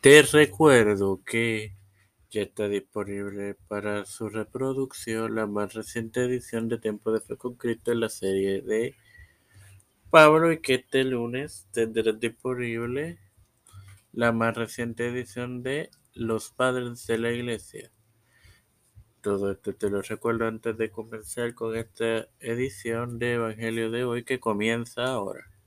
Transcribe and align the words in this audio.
Te 0.00 0.22
recuerdo 0.22 1.20
que 1.26 1.74
ya 2.30 2.42
está 2.42 2.68
disponible 2.68 3.56
para 3.66 4.04
su 4.04 4.28
reproducción 4.28 5.34
la 5.34 5.48
más 5.48 5.74
reciente 5.74 6.22
edición 6.22 6.68
de 6.68 6.78
Tiempo 6.78 7.10
de 7.10 7.20
Fe 7.20 7.36
con 7.36 7.56
Cristo 7.56 7.90
en 7.90 7.98
la 7.98 8.08
serie 8.08 8.62
de 8.62 8.94
Pablo 10.08 10.52
y 10.52 10.60
que 10.60 10.74
este 10.74 11.02
lunes 11.02 11.66
tendrás 11.72 12.20
disponible 12.20 13.18
la 14.12 14.30
más 14.30 14.56
reciente 14.56 15.08
edición 15.08 15.64
de 15.64 15.90
Los 16.14 16.52
Padres 16.52 17.04
de 17.08 17.18
la 17.18 17.32
Iglesia. 17.32 17.90
Todo 19.20 19.50
esto 19.50 19.74
te 19.74 19.90
lo 19.90 20.00
recuerdo 20.00 20.46
antes 20.46 20.78
de 20.78 20.92
comenzar 20.92 21.54
con 21.54 21.76
esta 21.76 22.28
edición 22.38 23.18
de 23.18 23.34
Evangelio 23.34 23.90
de 23.90 24.04
hoy 24.04 24.22
que 24.22 24.38
comienza 24.38 25.06
ahora. 25.06 25.57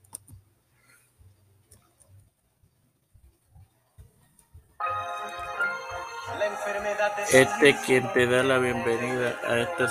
Este 7.32 7.76
quien 7.86 8.12
te 8.14 8.28
da 8.28 8.44
la 8.44 8.60
bienvenida 8.60 9.40
a 9.48 9.60
esta 9.60 9.88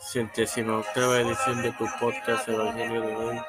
centésima 0.00 0.78
octava 0.78 1.20
edición 1.20 1.62
de 1.62 1.72
tu 1.72 1.86
podcast 2.00 2.48
Evangelio 2.48 3.02
de 3.02 3.16
hoy. 3.16 3.40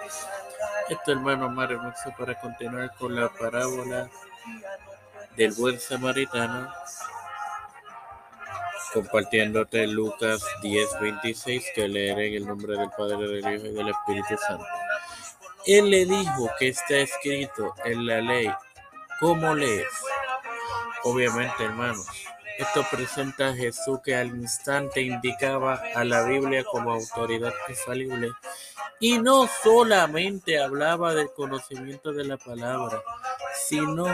Este 0.90 1.12
hermano 1.14 1.50
Mario 1.50 1.82
Muxo 1.82 2.14
para 2.18 2.40
continuar 2.40 2.94
con 2.98 3.16
la 3.16 3.30
parábola 3.30 4.10
del 5.36 5.54
buen 5.54 5.80
samaritano, 5.80 6.72
compartiéndote 8.94 9.88
Lucas 9.88 10.44
10:26 10.62 11.64
que 11.74 11.88
leeré 11.88 12.28
en 12.28 12.34
el 12.36 12.48
nombre 12.48 12.78
del 12.78 12.90
Padre, 12.92 13.28
del 13.28 13.56
Hijo 13.56 13.66
y 13.66 13.74
del 13.74 13.90
Espíritu 13.90 14.38
Santo. 14.48 14.66
Él 15.66 15.90
le 15.90 16.06
dijo 16.06 16.52
que 16.60 16.70
está 16.70 16.98
escrito 16.98 17.74
en 17.84 18.06
la 18.06 18.22
ley. 18.22 18.52
¿Cómo 19.20 19.56
lees? 19.56 19.88
Obviamente, 21.06 21.64
hermanos, 21.64 22.08
esto 22.58 22.84
presenta 22.90 23.50
a 23.50 23.54
Jesús 23.54 24.00
que 24.04 24.16
al 24.16 24.30
instante 24.30 25.02
indicaba 25.02 25.80
a 25.94 26.04
la 26.04 26.24
Biblia 26.24 26.64
como 26.64 26.94
autoridad 26.94 27.54
infalible 27.70 28.32
y 29.00 29.20
no 29.20 29.48
solamente 29.62 30.60
hablaba 30.60 31.14
del 31.14 31.32
conocimiento 31.32 32.12
de 32.12 32.26
la 32.26 32.38
palabra, 32.38 33.04
sino 33.68 34.08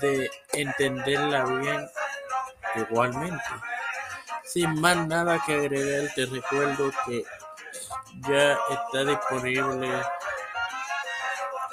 de 0.00 0.28
entenderla 0.52 1.44
bien 1.44 1.88
igualmente. 2.74 3.44
Sin 4.42 4.80
más 4.80 5.06
nada 5.06 5.40
que 5.46 5.54
agregar, 5.54 6.12
te 6.16 6.26
recuerdo 6.26 6.90
que 7.06 7.24
ya 8.28 8.58
está 8.70 9.04
disponible 9.04 9.88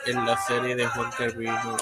en 0.05 0.23
la 0.23 0.37
serie 0.45 0.75
de 0.75 0.85
Juan 0.85 1.09
Calvino 1.17 1.77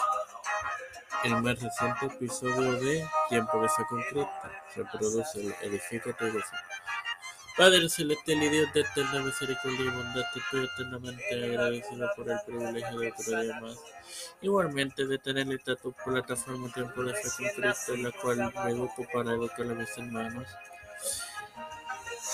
el 1.24 1.42
más 1.42 1.60
reciente 1.60 2.06
episodio 2.06 2.74
de 2.80 3.08
Tiempo 3.30 3.62
de 3.62 3.70
Fe 3.70 3.84
con 3.90 4.02
Cristo. 4.04 4.30
Reproduce, 4.76 5.56
edifica 5.62 6.14
tu 6.14 6.26
gozo. 6.32 6.56
Padre 7.58 7.90
celestial 7.90 8.44
y 8.44 8.50
Dios 8.50 8.74
de 8.74 8.82
eterna 8.82 9.22
misericordia 9.22 9.82
y 9.82 9.90
bondad, 9.90 10.22
te 10.34 10.40
estoy 10.40 10.66
eternamente 10.66 11.46
agradecido 11.46 12.10
por 12.16 12.30
el 12.30 12.40
privilegio 12.46 13.00
de 13.00 13.12
otro 13.12 13.42
día 13.42 13.60
más. 13.60 13.78
Igualmente 14.42 15.06
de 15.06 15.18
tener 15.18 15.52
esta 15.52 15.76
tu 15.76 15.92
plataforma 15.92 16.72
Tiempo 16.72 17.04
de 17.04 17.14
Fe 17.16 17.30
con 17.38 17.64
Cristo, 17.64 17.94
en 17.94 18.04
la 18.04 18.12
cual 18.12 18.38
me 18.38 18.72
educo 18.72 19.06
para 19.14 19.32
educar 19.32 19.66
a 19.66 19.74
mis 19.74 19.98
hermanos. 19.98 20.48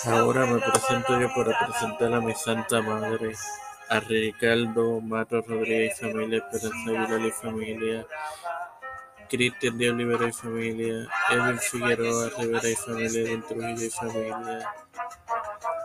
Ahora 0.05 0.45
me 0.45 0.59
presento 0.59 1.20
yo 1.20 1.33
para 1.33 1.59
presentar 1.66 2.14
a 2.14 2.22
mi 2.22 2.36
Santa 2.36 2.81
Madre, 2.81 3.33
a 3.89 3.99
Ricardo 4.02 5.02
Mato 5.02 5.42
Rodríguez 5.42 5.99
familia, 5.99 6.38
Esperanza 6.38 6.92
Vidal 6.92 7.25
y 7.25 7.31
familia, 7.31 8.05
Cristian 9.29 9.77
de 9.77 9.89
Olivera 9.91 10.27
y 10.27 10.31
familia, 10.31 11.07
Edwin 11.29 11.59
Figueroa 11.59 12.29
Rivera 12.37 12.69
y 12.69 12.75
familia, 12.75 13.21
Edwin 13.21 13.43
Trujillo 13.43 13.85
y 13.85 13.89
familia, 13.89 14.73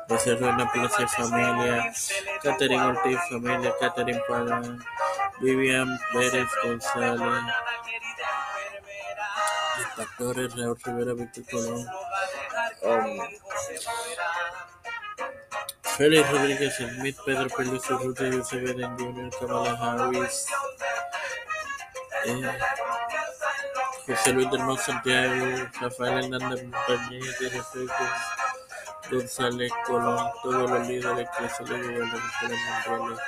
José 0.09 0.33
y 0.33 1.07
familia, 1.07 1.93
Catherine 2.43 3.19
familia, 3.29 3.75
Catherine 3.81 4.21
Vivian 5.41 5.99
Pérez 6.13 6.49
González, 6.65 7.43
los 9.79 9.87
pastores 9.97 10.57
Raúl 10.57 10.79
Rivera 10.85 11.15
Víctor 11.15 11.45
Colón, 11.51 11.87
um, 12.83 13.21
Félix 15.97 16.77
Smith, 16.77 17.17
Pedro 17.25 17.49
Pérez 17.49 17.83
José 17.87 18.59
Jr., 18.99 19.31
Kamala 19.39 19.73
Harris, 19.73 20.47
eh, 22.27 22.59
José 24.11 24.33
Luis 24.33 24.51
del 24.51 24.65
Monte 24.65 24.83
Santiago, 24.83 25.69
Rafael 25.81 26.25
Hernández 26.25 26.65
Montañez, 26.65 27.39
Reflejo, 27.39 28.05
González 29.09 29.73
Colón, 29.87 30.31
todos 30.43 30.69
los 30.69 30.89
líderes 30.89 31.29
que 31.39 31.49
se 31.49 31.63
le 31.63 31.77
mundiales. 31.79 33.19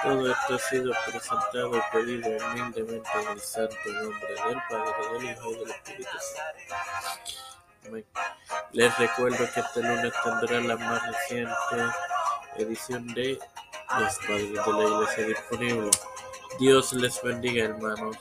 Todo 0.00 0.30
esto 0.30 0.54
ha 0.54 0.58
sido 0.58 0.92
presentado 1.10 1.76
y 1.76 1.80
pedido 1.90 2.28
humildemente 2.28 3.08
en 3.20 3.28
el 3.32 3.40
santo 3.40 3.74
nombre 3.86 4.28
del 4.28 4.62
Padre, 4.70 4.92
del 5.12 5.24
Hijo 5.24 5.50
y 5.50 5.54
del 5.56 5.70
Espíritu 5.70 6.18
Santo. 7.82 8.06
Les 8.70 8.96
recuerdo 8.96 9.38
que 9.52 9.60
este 9.60 9.82
lunes 9.82 10.12
tendrá 10.22 10.60
la 10.60 10.76
más 10.76 11.02
reciente 11.04 11.96
edición 12.58 13.08
de 13.08 13.40
Los 13.98 14.16
Padres 14.18 14.52
de 14.52 14.72
la 14.72 14.84
Iglesia 14.84 15.26
disponible. 15.26 15.90
Dios 16.60 16.92
les 16.92 17.20
bendiga, 17.22 17.64
hermanos. 17.64 18.16